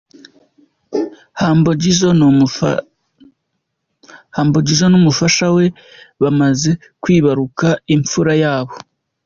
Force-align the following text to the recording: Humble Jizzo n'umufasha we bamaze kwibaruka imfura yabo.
Humble 4.35 4.61
Jizzo 4.67 4.87
n'umufasha 4.91 5.45
we 5.55 5.65
bamaze 6.21 6.71
kwibaruka 7.01 7.67
imfura 7.95 8.33
yabo. 8.43 8.75